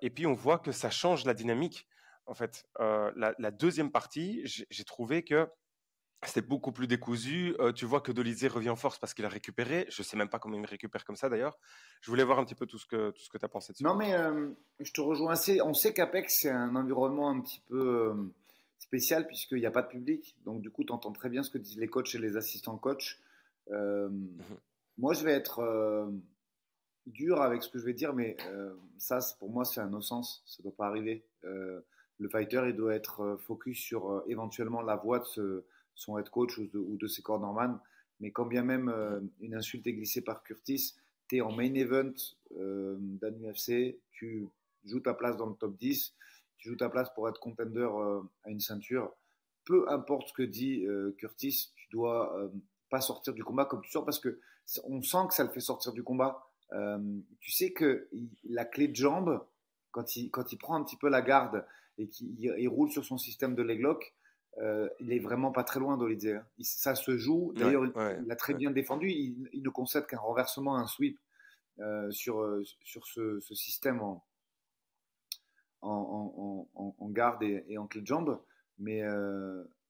[0.00, 1.88] Et puis, on voit que ça change la dynamique.
[2.26, 5.48] En fait, la, deuxième partie, j'ai trouvé que
[6.28, 7.54] c'était beaucoup plus décousu.
[7.60, 9.86] Euh, tu vois que Dolizé revient en force parce qu'il a récupéré.
[9.88, 11.58] Je ne sais même pas comment il récupère comme ça d'ailleurs.
[12.00, 13.72] Je voulais voir un petit peu tout ce que, tout ce que tu as pensé
[13.72, 13.84] dessus.
[13.84, 14.12] Non, mais
[14.80, 15.60] je te rejoins assez.
[15.62, 18.14] On sait qu'Apex, c'est un environnement un petit peu
[18.78, 20.36] spécial puisqu'il n'y a pas de public.
[20.44, 22.76] Donc, du coup, tu entends très bien ce que disent les coachs et les assistants
[22.76, 23.18] coachs.
[23.70, 24.38] Euh, mhm.
[24.98, 26.06] Moi, je vais être euh,
[27.06, 30.42] dur avec ce que je vais dire, mais euh, ça, pour moi, c'est un no-sens.
[30.46, 31.24] Ça ne doit pas arriver.
[31.42, 36.66] le fighter, il doit être focus sur éventuellement la voix de son head coach ou
[36.66, 37.22] de, ou de ses.
[38.20, 38.92] Mais quand bien même
[39.40, 40.94] une insulte est glissée par Curtis,
[41.28, 42.12] tu es en main event
[42.50, 44.46] d'un UFC, tu
[44.84, 46.14] joues ta place dans le top 10,
[46.58, 47.88] tu joues ta place pour être contender
[48.44, 49.12] à une ceinture.
[49.64, 50.86] Peu importe ce que dit
[51.18, 52.50] Curtis, tu dois
[53.00, 54.40] sortir du combat comme tu sors parce que
[54.84, 56.46] on sent que ça le fait sortir du combat.
[56.72, 56.98] Euh,
[57.40, 58.08] tu sais que
[58.44, 59.44] la clé de jambe,
[59.90, 61.64] quand il, quand il prend un petit peu la garde
[61.98, 64.14] et qu'il roule sur son système de leg lock,
[64.58, 66.28] euh, il est vraiment pas très loin d'Olidze.
[66.28, 66.44] Hein.
[66.60, 67.52] Ça se joue.
[67.56, 67.84] D'ailleurs,
[68.22, 69.10] il a très bien défendu.
[69.10, 71.18] Il, ne concède qu'un renversement, un sweep
[71.80, 72.46] euh, sur,
[72.82, 74.24] sur ce, système en,
[75.82, 78.40] en, en, garde et, et, en clé de jambe.
[78.78, 79.02] Mais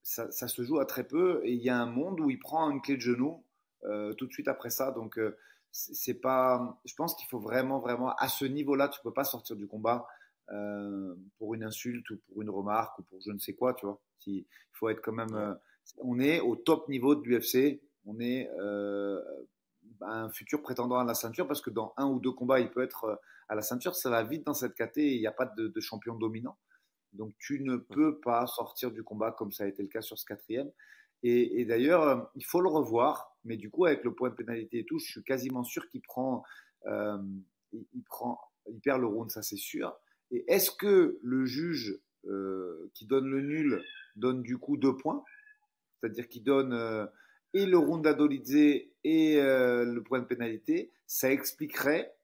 [0.05, 1.41] ça, se joue à très peu.
[1.43, 3.43] Et il y a un monde où il prend une clé de genou
[3.83, 4.91] euh, tout de suite après ça.
[4.91, 5.37] Donc, euh,
[5.71, 6.79] c'est pas.
[6.85, 10.07] Je pense qu'il faut vraiment, vraiment, à ce niveau-là, tu peux pas sortir du combat
[10.51, 13.85] euh, pour une insulte ou pour une remarque ou pour je ne sais quoi, tu
[13.85, 14.01] vois.
[14.27, 15.57] Il faut être quand même.
[15.97, 17.81] on est au top niveau de l'UFC.
[18.05, 18.49] On est
[20.01, 22.83] un futur prétendant à la ceinture parce que dans un ou deux combats, il peut
[22.83, 23.95] être à la ceinture.
[23.95, 25.15] Ça va vite dans cette catégorie.
[25.15, 26.57] Il n'y a pas de, de champion dominant.
[27.13, 30.17] Donc tu ne peux pas sortir du combat comme ça a été le cas sur
[30.17, 30.71] ce quatrième.
[31.23, 34.79] Et, d'ailleurs, euh, il faut le revoir, mais du coup, avec le point de pénalité
[34.79, 36.43] et tout, je suis quasiment sûr qu'il prend,
[36.85, 37.17] euh,
[37.73, 39.97] il, prend, il perd le round, ça c'est sûr.
[40.31, 43.83] Et est-ce que le juge euh, qui donne le nul
[44.15, 45.23] donne du coup deux points?
[45.99, 47.09] C'est-à-dire qu'il donne
[47.53, 48.55] et le round d'Adolidze
[49.03, 52.15] et le point de pénalité Ça expliquerait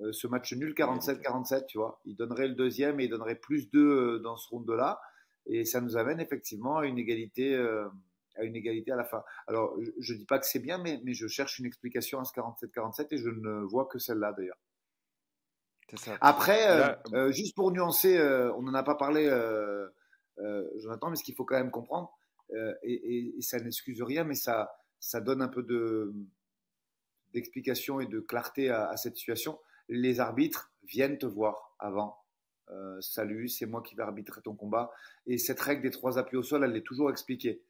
[0.00, 2.00] euh, ce match nul 47-47, tu vois.
[2.04, 5.00] Il donnerait le deuxième et il donnerait plus 2 euh, dans ce round-là.
[5.46, 7.88] Et ça nous amène effectivement à une égalité, euh,
[8.36, 9.22] à, une égalité à la fin.
[9.46, 12.32] Alors, je ne dis pas que c'est bien, mais je cherche une explication à ce
[12.32, 14.58] 47-47 et je ne vois que celle-là d'ailleurs.
[16.20, 16.96] Après,
[17.30, 18.20] juste pour nuancer,
[18.56, 19.28] on n'en a pas parlé,
[20.76, 22.10] Jonathan, mais ce qu'il faut quand même comprendre,
[22.82, 26.12] et, ça n'excuse rien, mais ça, ça donne un peu de,
[27.32, 29.58] d'explication et de clarté à, cette situation
[29.90, 32.16] les arbitres viennent te voir avant.
[32.70, 34.90] Euh, salut, c'est moi qui vais arbitrer ton combat.
[35.26, 37.62] Et cette règle des trois appuis au sol, elle est toujours expliquée.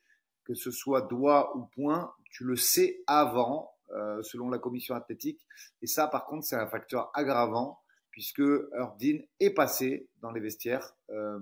[0.44, 5.40] Que ce soit doigt ou point, tu le sais avant, euh, selon la commission athlétique.
[5.80, 10.94] Et ça, par contre, c'est un facteur aggravant, puisque Dean est passé dans les vestiaires,
[11.10, 11.38] euh,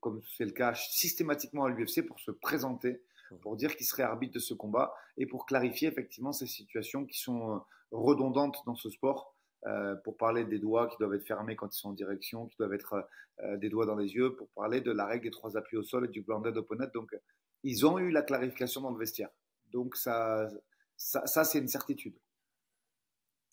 [0.00, 3.02] comme c'est le cas systématiquement à l'UFC, pour se présenter,
[3.40, 7.18] pour dire qu'il serait arbitre de ce combat et pour clarifier effectivement ces situations qui
[7.18, 9.34] sont redondantes dans ce sport
[9.66, 12.56] euh, pour parler des doigts qui doivent être fermés quand ils sont en direction, qui
[12.58, 13.08] doivent être
[13.40, 15.84] euh, des doigts dans les yeux, pour parler de la règle des trois appuis au
[15.84, 16.88] sol et du blended opponent.
[16.92, 17.14] Donc,
[17.62, 19.30] ils ont eu la clarification dans le vestiaire.
[19.70, 20.48] Donc, ça,
[20.96, 22.18] ça, c'est une certitude.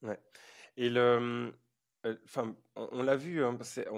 [0.02, 0.20] Ouais.
[0.78, 1.52] Et le, euh,
[2.26, 3.58] enfin, on, l'a vu, hein,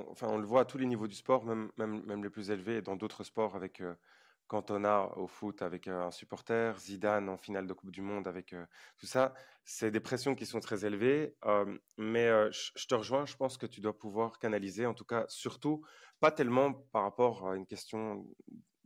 [0.10, 1.72] enfin, on le voit à tous les niveaux du sport, même,
[2.24, 3.82] les plus élevés, dans d'autres sports avec
[4.48, 8.54] Cantona au foot avec un supporter, Zidane en finale de Coupe du Monde avec
[8.98, 9.34] tout ça.
[9.64, 11.36] C'est des pressions qui sont très élevées,
[11.98, 15.86] mais je te rejoins, je pense que tu dois pouvoir canaliser, en tout cas, surtout,
[16.20, 18.26] pas tellement par rapport à une question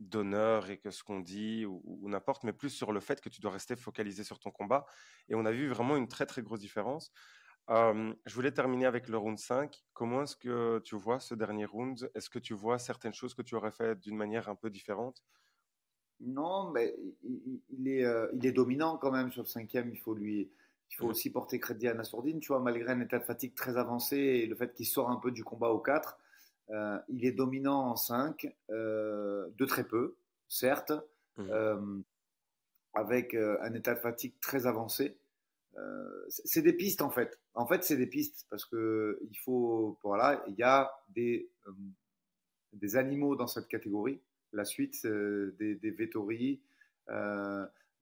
[0.00, 3.40] d'honneur et que ce qu'on dit ou, n'importe, mais plus sur le fait que tu
[3.40, 4.86] dois rester focalisé sur ton combat.
[5.28, 7.12] Et on a vu vraiment une très très grosse différence.
[7.68, 9.84] Je voulais terminer avec le round 5.
[9.92, 12.10] Comment est-ce que tu vois ce dernier round?
[12.14, 15.22] Est-ce que tu vois certaines choses que tu aurais fait d'une manière un peu différente?
[16.20, 19.90] Non, mais il, est, euh, il est dominant quand même sur le cinquième.
[19.90, 20.50] Il faut lui,
[20.90, 23.76] il faut aussi porter crédit à Nassourdine, tu vois, malgré un état de fatigue très
[23.76, 26.18] avancé et le fait qu'il sort un peu du combat au 4.
[26.70, 30.16] Euh, il est dominant en 5, euh, de très peu,
[30.48, 30.92] certes,
[31.36, 32.00] mmh.
[32.94, 35.18] avec un état de fatigue très avancé.
[36.28, 37.38] C'est des pistes en fait.
[37.54, 41.50] En fait, c'est des pistes parce que il faut, voilà, il y a des,
[42.72, 44.20] des animaux dans cette catégorie.
[44.52, 46.62] La suite des, des Vettori,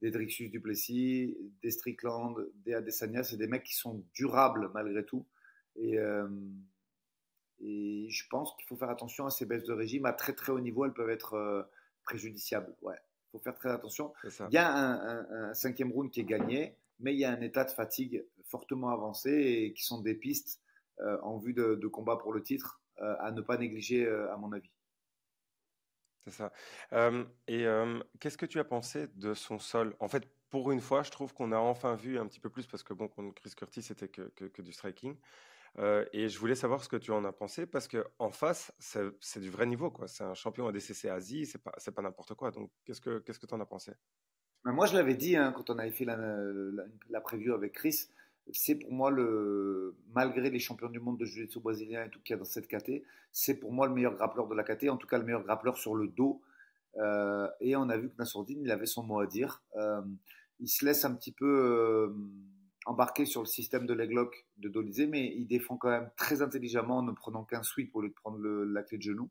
[0.01, 2.35] des Drixus Duplessis, des Strickland,
[2.65, 5.25] des Adesanya, c'est des mecs qui sont durables malgré tout.
[5.75, 6.27] Et, euh,
[7.59, 10.05] et je pense qu'il faut faire attention à ces baisses de régime.
[10.05, 11.63] À très très haut niveau, elles peuvent être euh,
[12.03, 12.73] préjudiciables.
[12.81, 14.13] Ouais, il faut faire très attention.
[14.23, 17.63] Il y a un, cinquième round qui est gagné, mais il y a un état
[17.63, 20.61] de fatigue fortement avancé et qui sont des pistes
[20.99, 24.71] euh, en vue de, combat pour le titre à ne pas négliger, à mon avis.
[26.25, 26.53] C'est ça.
[27.47, 27.65] et
[28.21, 29.97] qu'est-ce que tu as pensé de son sol?
[29.99, 32.65] En fait, pour une fois, je trouve qu'on a enfin vu un petit peu plus,
[32.67, 35.17] parce que bon, Chris Curtis, c'était que, que, du striking.
[36.13, 39.49] et je voulais savoir ce que tu en as pensé, parce qu'en face, c'est du
[39.49, 39.93] vrai niveau.
[40.07, 42.51] C'est un champion ADCC Asie, c'est pas, pas n'importe quoi.
[42.51, 43.91] Donc, qu'est-ce que tu en as pensé?
[44.65, 46.17] Moi, je l'avais dit hein, quand on avait fait la,
[47.09, 48.07] la, preview avec Chris
[48.53, 52.33] c'est pour moi le, malgré les champions du monde de jiu-jitsu brésilien et tout qu'il
[52.33, 54.97] y a dans cette KT, c'est pour moi le meilleur grappleur de la KT, en
[54.97, 56.41] tout cas le meilleur grappleur sur le dos.
[56.97, 59.63] Euh, et on a vu que Nassourdine, il avait son mot à dire.
[59.75, 60.01] Euh,
[60.59, 62.15] il se laisse un petit peu euh,
[62.85, 66.99] embarquer sur le système de leglock de Dolizé, mais il défend quand même très intelligemment
[66.99, 69.29] en ne prenant qu'un sweep au lieu de prendre la clé de genou.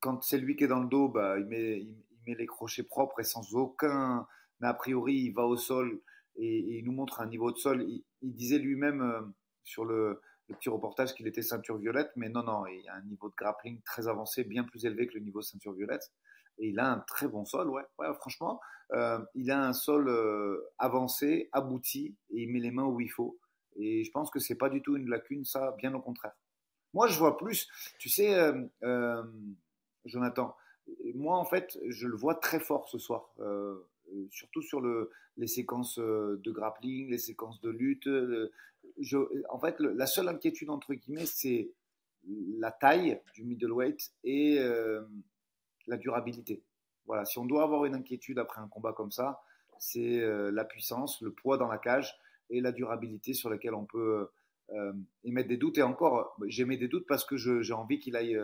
[0.00, 1.86] quand c'est lui qui est dans le dos, bah, il, met,
[2.26, 4.26] met les crochets propres et sans aucun
[4.68, 6.00] a priori, il va au sol
[6.36, 7.84] et, il nous montre un niveau de sol.
[7.88, 8.04] Il,
[8.34, 9.20] disait lui-même euh,
[9.64, 13.30] sur le, petit reportage qu'il était ceinture violette, mais non, non, il a un niveau
[13.30, 16.12] de grappling très avancé, bien plus élevé que le niveau ceinture violette.
[16.58, 17.82] Et il a un très bon sol, ouais.
[17.98, 18.60] ouais franchement,
[18.92, 23.10] euh, il a un sol euh, avancé, abouti, et il met les mains où il
[23.10, 23.38] faut.
[23.76, 26.34] Et je pense que c'est pas du tout une lacune, ça, bien au contraire.
[26.92, 28.52] Moi, je vois plus, tu sais,
[30.04, 30.54] Jonathan,
[31.14, 33.30] moi, en fait, je le vois très fort ce soir.
[33.40, 38.06] Euh, surtout sur le, les séquences euh, de grappling, les séquences de lutte.
[38.06, 38.50] Euh,
[39.48, 41.70] en fait, la seule inquiétude, entre guillemets, c'est
[42.58, 44.58] la taille du middleweight et
[45.86, 46.62] la durabilité.
[47.06, 49.42] Voilà, si on doit avoir une inquiétude après un combat comme ça,
[49.78, 50.20] c'est
[50.52, 52.16] la puissance, le poids dans la cage
[52.50, 54.28] et la durabilité sur laquelle on peut
[55.24, 55.78] émettre des doutes.
[55.78, 58.38] Et encore, j'émets des doutes parce que j'ai envie qu'il aille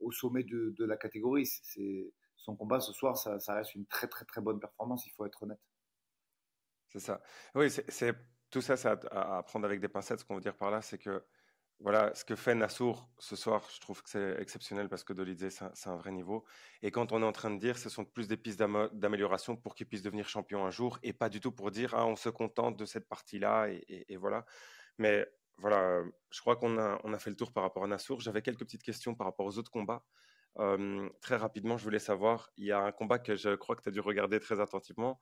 [0.00, 1.48] au sommet de, la catégorie.
[2.36, 5.42] Son combat ce soir, ça, reste une très très très bonne performance, il faut être
[5.42, 5.60] honnête.
[6.88, 7.20] C'est ça.
[7.54, 8.14] Oui, c'est
[8.50, 10.20] tout ça, c'est à, prendre avec des pincettes.
[10.20, 11.24] Ce qu'on veut dire par là, c'est que
[11.80, 15.48] voilà, ce que fait Nassour ce soir, je trouve que c'est exceptionnel parce que Dolidze,
[15.74, 16.44] c'est un, vrai niveau.
[16.80, 19.74] Et quand on est en train de dire, ce sont plus des pistes d'amélioration pour
[19.74, 22.30] qu'il puisse devenir champion un jour et pas du tout pour dire, ah, on se
[22.30, 24.46] contente de cette partie-là et, voilà.
[24.98, 25.26] Mais
[25.58, 28.20] voilà, je crois qu'on a, on a fait le tour par rapport à Nassour.
[28.20, 30.04] J'avais quelques petites questions par rapport aux autres combats
[31.20, 33.88] très rapidement, je voulais savoir, il y a un combat que je crois que tu
[33.88, 35.20] as dû regarder très attentivement.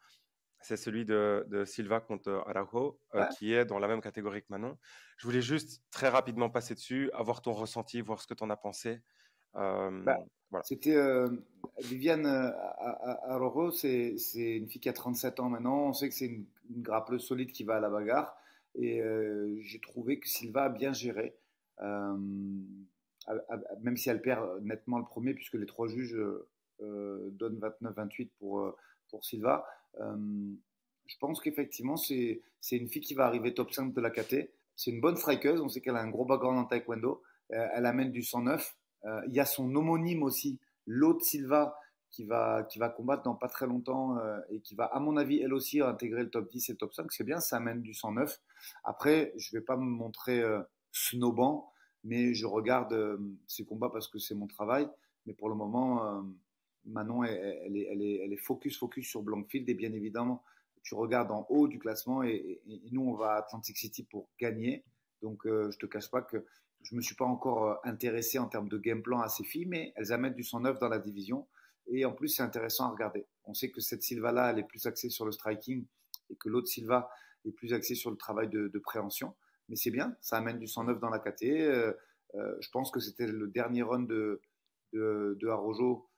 [0.61, 4.79] C'est celui de, Silva contre Araujo, euh, qui est dans la même catégorie que Manon.
[5.19, 8.51] Je voulais juste très rapidement passer dessus, avoir ton ressenti, voir ce que tu en
[8.51, 9.03] as pensé.
[9.53, 10.19] Bah,
[10.63, 10.97] c'était
[11.81, 12.27] Viviane
[13.27, 15.89] Araujo, c'est une fille qui a 37 ans maintenant.
[15.89, 18.35] On sait que c'est une, une, grappleuse solide qui va à la bagarre.
[18.77, 19.01] Et
[19.61, 21.37] j'ai trouvé que Silva a bien géré
[23.83, 26.17] même si elle perd nettement le premier, puisque les trois juges
[26.81, 28.77] euh, donnent 29-28 pour, euh,
[29.09, 29.67] pour Silva.
[30.01, 30.17] Euh,
[31.07, 34.51] je pense qu'effectivement, c'est une fille qui va arriver top 5 de la KT.
[34.77, 35.61] C'est une bonne strikeuse.
[35.61, 37.23] On sait qu'elle a un gros background en taekwondo.
[37.51, 38.77] elle amène du 109.
[39.29, 41.79] il y a son homonyme aussi, l'autre Silva,
[42.15, 44.17] qui va, qui va combattre dans pas très longtemps
[44.51, 46.95] et qui va, à mon avis, elle aussi intégrer le top 10 et le top
[46.95, 47.11] 5.
[47.11, 48.41] C'est bien, ça amène du 109.
[48.85, 50.43] Après, je ne vais pas me montrer
[50.93, 51.75] snobant
[52.05, 54.89] mais je regarde euh, ces combats parce que c'est mon travail.
[55.27, 56.23] Mais pour le moment, euh,
[56.85, 59.69] Manon, elle, est, elle, est, focus, focus sur Blankfield.
[59.69, 60.45] Et bien évidemment,
[60.83, 62.61] tu regardes en haut du classement et,
[62.93, 64.85] nous, on va à Atlantic City pour gagner.
[65.23, 66.45] Donc, euh, je te cache pas que
[66.83, 69.95] je me suis pas encore intéressé en termes de game plan à ces filles, mais
[69.97, 71.47] elles amènent du 109 dans la division.
[71.87, 73.27] Et en plus, c'est intéressant à regarder.
[73.45, 75.85] On sait que cette Silva-là, elle est plus axée sur le striking
[76.31, 77.11] et que l'autre Silva
[77.45, 79.35] est plus axée sur le travail de, de préhension
[79.69, 81.45] mais c'est bien, ça amène du 109 dans la KT.
[81.45, 81.93] Euh,
[82.35, 84.41] euh, je pense que c'était le dernier run de,
[84.93, 86.09] de, de Arojo,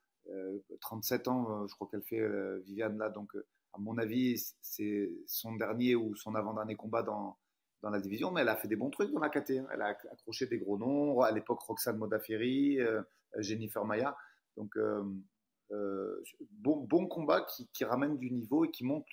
[0.81, 2.21] 37 euh, ans, je crois qu'elle fait
[2.65, 3.33] Viviane là, donc
[3.73, 7.37] à mon avis, c'est son dernier ou son avant-dernier combat dans,
[7.83, 9.51] dans la division, mais elle a fait des bons trucs dans la KT.
[9.51, 9.67] Hein.
[9.73, 12.79] Elle a accroché des gros noms, à l'époque Roxane Modafferi,
[13.39, 14.17] Jennifer Maya.
[14.57, 14.75] Donc,
[15.71, 19.07] bon, bon combat qui, ramène du niveau et qui monte.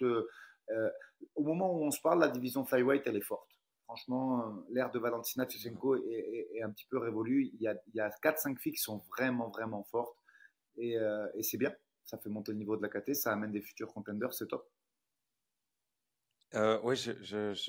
[1.35, 3.49] au moment où on se parle, la division flyweight, elle est forte
[3.93, 7.51] franchement, l'ère de Valentina Tchechenko est, un petit peu révolue.
[7.53, 10.17] Il y a, il 4-5 filles qui sont vraiment, vraiment fortes.
[10.79, 11.73] Euh, et, c'est bien.
[12.03, 14.67] Ça fait monter le niveau de la KT, ça amène des futurs contenders, c'est top.
[16.55, 16.95] Euh, oui,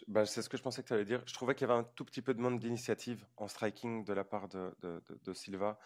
[0.08, 1.22] bah, c'est ce que je pensais que tu allais dire.
[1.26, 4.12] Je trouvais qu'il y avait un tout petit peu de manque d'initiative en striking de
[4.12, 5.78] la part de, Silva.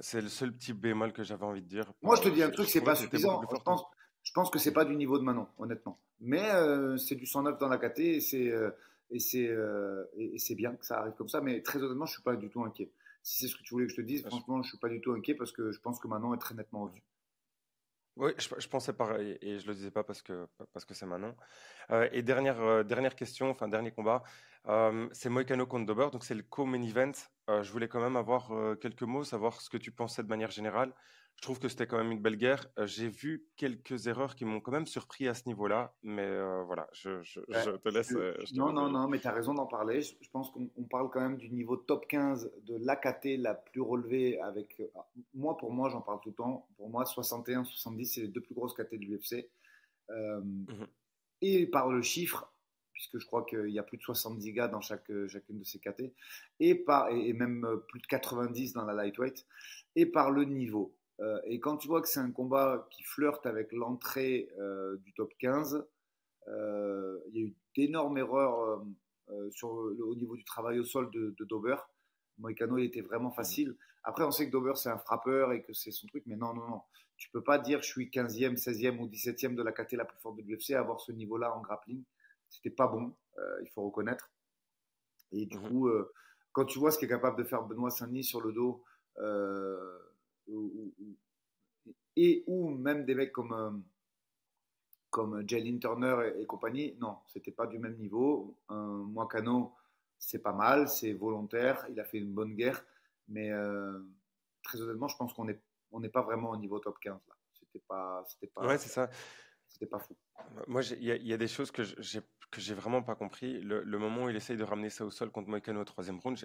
[0.00, 1.92] C'est le seul petit bémol que j'avais envie de dire.
[2.02, 3.42] Moi, je te dis un truc, c'est pas suffisant.
[3.50, 3.84] Je pense,
[4.22, 5.98] je pense que c'est pas du niveau de Manon, honnêtement.
[6.20, 8.70] Mais euh, c'est du 109 dans la KT et c'est euh,
[9.10, 9.54] et c'est
[10.16, 11.40] et, c'est bien que ça arrive comme ça.
[11.40, 12.90] Mais très honnêtement, je suis pas du tout inquiet.
[13.22, 15.00] Si c'est ce que tu voulais que je te dise, franchement, je suis pas du
[15.00, 17.02] tout inquiet parce que je pense que Manon est très nettement au-dessus.
[18.16, 21.34] Oui, je, pensais pareil et je le disais pas parce que parce que c'est Manon.
[21.90, 24.22] Euh, et dernière euh, dernière question, enfin dernier combat,
[24.68, 27.12] euh, c'est Moïcano contre Dober, donc c'est le co-main event.
[27.48, 28.50] je voulais quand même avoir
[28.80, 30.92] quelques mots, savoir ce que tu pensais de manière générale
[31.36, 32.66] je trouve que c'était quand même une belle guerre.
[32.78, 36.62] Euh, j'ai vu quelques erreurs qui m'ont quand même surpris à ce niveau-là, mais euh,
[36.64, 38.12] voilà, je, te laisse.
[38.12, 40.00] Euh, non, non, non, mais tu as raison d'en parler.
[40.00, 44.40] Je, pense qu'on parle quand même du niveau top 15 de l'AKT la plus relevée.
[44.40, 44.82] Avec,
[45.34, 46.66] moi, pour moi, j'en parle tout le temps.
[46.78, 49.48] Pour moi, 61, 70, c'est les deux plus grosses KT de l'UFC.
[50.08, 50.84] Mmh
[51.42, 52.50] et par le chiffre,
[52.96, 55.78] puisque je crois qu'il y a plus de 70 gars dans chaque, chacune de ces
[55.78, 56.14] KT,
[56.60, 59.46] et, par, et même plus de 90 dans la lightweight,
[59.96, 60.96] et par le niveau.
[61.20, 65.12] Euh, et quand tu vois que c'est un combat qui flirte avec l'entrée euh, du
[65.12, 65.86] top 15,
[66.48, 68.82] euh, il y a eu d'énormes erreurs
[69.50, 71.76] sur au niveau du travail au sol de, de Dober.
[72.38, 73.76] Moïcano, il était vraiment facile.
[74.04, 76.54] Après, on sait que Dober, c'est un frappeur et que c'est son truc, mais non,
[76.54, 76.82] non, non.
[77.16, 80.18] Tu peux pas dire je suis 15e, 16e ou 17e de la KT la plus
[80.18, 82.04] forte de l'UFC, avoir ce niveau-là en grappling.
[82.48, 83.14] C'était pas bon,
[83.62, 84.30] il faut reconnaître.
[85.32, 85.68] Et du mhm.
[85.68, 85.90] coup,
[86.52, 88.82] quand tu vois ce qu'est capable de faire Benoît Saint-Denis sur le dos,
[92.16, 93.70] et ou même des mecs comme, euh,
[95.10, 98.58] comme Jalen Turner et, compagnie, non, c'était pas du même niveau.
[98.68, 99.74] Un Moicano,
[100.18, 102.84] c'est pas mal, c'est volontaire, il a fait une bonne guerre,
[103.28, 103.98] mais euh,
[104.62, 105.60] très honnêtement, je pense qu'on n'est
[105.92, 107.34] on n'est pas vraiment au niveau top 15 là.
[107.52, 108.66] C'était pas, c'était pas.
[108.66, 109.08] Ouais, c'est ça.
[109.76, 110.16] C'était pas fou.
[110.68, 113.60] Moi, il y, a des choses que j'ai que j'ai vraiment pas compris.
[113.60, 116.38] Le, moment où il essaye de ramener ça au sol contre Moïcano au troisième round,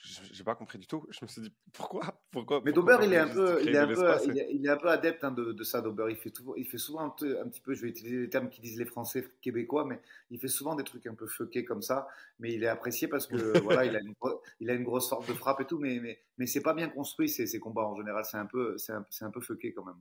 [0.00, 1.06] j'ai pas compris du tout.
[1.10, 2.62] Je me suis dit pourquoi, pourquoi?
[2.64, 5.22] Mais Dober, il est un peu, il est un peu, il est, un peu adepte
[5.24, 5.82] hein, de, ça.
[5.82, 8.48] Dober, il fait tout, il fait souvent un, petit peu, je vais utiliser les termes
[8.48, 10.00] qui disent les Français québécois, mais
[10.30, 12.08] il fait souvent des trucs un peu fuckés comme ça.
[12.38, 14.14] Mais il est apprécié parce que voilà, il a, une,
[14.60, 16.88] il a une grosse sorte de frappe et tout, mais mais, mais c'est pas bien
[16.88, 18.24] construit ces, ces combats en général.
[18.24, 20.00] C'est un peu, c'est un, un peu fucké quand même.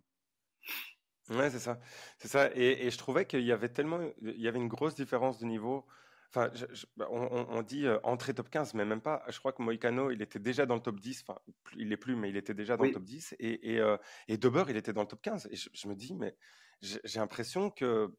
[1.29, 1.79] Ouais, c'est ça.
[2.17, 2.49] C'est ça.
[2.55, 5.45] Et, et je trouvais qu'il y avait tellement, il y avait une grosse différence de
[5.45, 5.85] niveau.
[6.35, 6.51] Enfin,
[6.97, 9.23] bah, on, dit euh, entrée top 15, mais même pas.
[9.29, 11.23] Je crois que Moïcano, il était déjà dans le top 10.
[11.27, 11.39] Enfin,
[11.77, 13.35] il n'est plus, mais il était déjà dans le top 10.
[13.39, 15.47] Et, et, euh, et Dober, il était dans le top 15.
[15.51, 16.35] Et je, me dis, mais
[16.81, 18.11] j'ai l'impression que.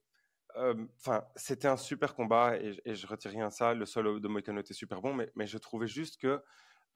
[0.57, 3.75] Euh, enfin, c'était un super combat et, et je retire rien à ça.
[3.75, 6.41] Le solo de Moïcano était super bon, mais, mais je trouvais juste que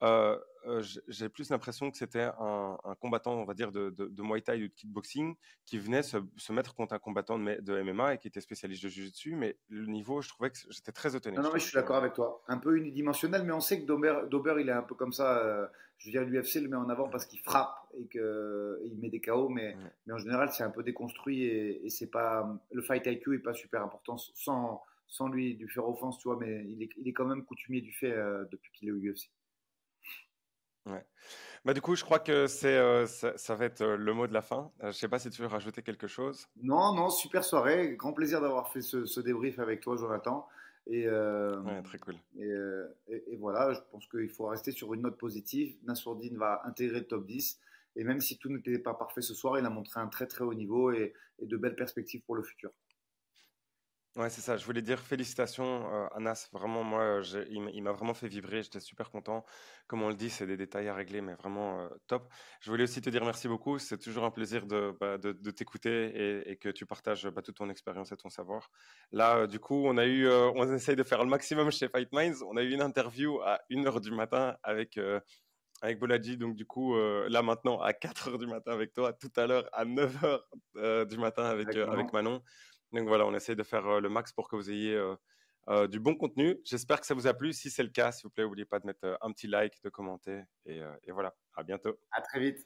[0.03, 4.41] euh, euh, j'ai plus l'impression que c'était un, combattant, on va dire, de, de, Muay
[4.41, 5.35] Thai ou de kickboxing
[5.65, 6.17] qui venait se,
[6.51, 9.35] mettre contre un combattant de, MMA et qui était spécialiste de Jiu-Jitsu.
[9.35, 11.37] Mais le niveau, je trouvais que j'étais très étonné.
[11.37, 12.43] Non, non, mais je suis d'accord avec toi.
[12.47, 15.39] Un peu unidimensionnel, mais on sait que Dober, il est un peu comme ça.
[15.39, 19.09] Euh, je veux dire, l'UFC le met en avant parce qu'il frappe et qu'il met
[19.09, 22.49] des KO, mais, mais en général, c'est un peu déconstruit et, c'est pas.
[22.71, 26.37] Le fight IQ est pas super important sans, sans lui, lui faire offense, tu vois,
[26.37, 28.15] mais il est, il est quand même coutumier du fait
[28.49, 29.29] depuis qu'il est au UFC.
[30.89, 31.05] Ouais.
[31.65, 34.33] Bah, du coup, je crois que c'est, euh, ça, va être euh, le mot de
[34.33, 34.71] la fin.
[34.79, 36.47] Euh, je ne sais pas si tu veux rajouter quelque chose.
[36.61, 37.95] Non, non, super soirée.
[37.97, 40.47] Grand plaisir d'avoir fait ce, débrief avec toi, Jonathan.
[40.87, 41.05] Et,
[41.83, 42.15] très cool.
[42.39, 45.75] Et, voilà, je pense qu'il faut rester sur une note positive.
[45.83, 47.59] Nassourdine va intégrer le top 10.
[47.95, 50.43] Et même si tout n'était pas parfait ce soir, il a montré un très très
[50.43, 52.71] haut niveau et de belles perspectives pour le futur.
[54.19, 54.57] Ouais, c'est ça.
[54.57, 56.49] Je voulais dire félicitations, euh, Anas.
[56.51, 58.61] Vraiment, moi, il m'a vraiment fait vibrer.
[58.63, 59.45] J'étais super content.
[59.87, 62.29] Comme on le dit, c'est des détails à régler, mais vraiment euh, top.
[62.59, 63.79] Je voulais aussi te dire merci beaucoup.
[63.79, 67.69] C'est toujours un plaisir de, bah, de, t'écouter et, que tu partages bah, toute ton
[67.69, 68.69] expérience et ton savoir.
[69.13, 72.11] Là, euh, du coup, on a eu, on essaye de faire le maximum chez Fight
[72.11, 72.43] Minds.
[72.45, 74.99] On a eu une interview à 1h du matin avec
[75.81, 76.35] avec Bolaji.
[76.35, 79.69] Donc, du coup, là maintenant à 4 h du matin avec toi, tout à l'heure
[79.71, 80.13] à 9
[80.75, 82.43] h du matin avec, avec Manon.
[82.93, 85.15] Donc voilà, on essaie de faire euh, le max pour que vous ayez euh,
[85.67, 86.59] euh, du bon contenu.
[86.63, 87.53] J'espère que ça vous a plu.
[87.53, 89.89] Si c'est le cas, s'il vous plaît, n'oubliez pas de mettre un petit like, de
[89.89, 90.41] commenter.
[90.65, 91.97] Et, et voilà, à bientôt.
[92.11, 92.65] À très vite.